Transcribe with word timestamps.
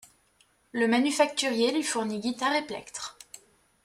Le 0.71 0.87
manufacturier 0.87 1.71
lui 1.71 1.83
fournit 1.83 2.17
Guitares 2.19 2.55
et 2.55 2.65
plectres. 2.65 3.19